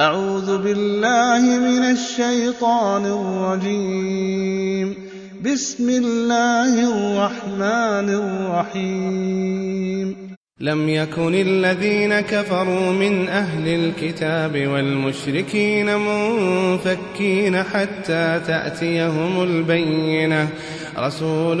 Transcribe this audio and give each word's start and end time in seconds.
أعوذ 0.00 0.58
بالله 0.58 1.58
من 1.58 1.82
الشيطان 1.82 3.06
الرجيم. 3.06 4.94
بسم 5.44 5.88
الله 5.88 6.74
الرحمن 6.74 8.14
الرحيم. 8.14 10.16
لم 10.60 10.88
يكن 10.88 11.34
الذين 11.34 12.20
كفروا 12.20 12.92
من 12.92 13.28
أهل 13.28 13.68
الكتاب 13.68 14.66
والمشركين 14.66 15.98
منفكين 15.98 17.62
حتى 17.62 18.40
تأتيهم 18.46 19.42
البينة. 19.42 20.48
رسول 20.98 21.60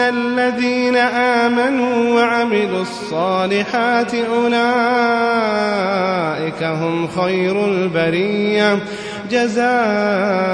الذين 0.00 0.96
آمنوا 0.96 2.14
وعملوا 2.14 2.82
الصالحات 2.82 4.14
أولئك 4.14 4.54
هم 6.62 7.08
خير 7.08 7.64
البرية 7.64 8.78
جزاؤهم 9.30 10.53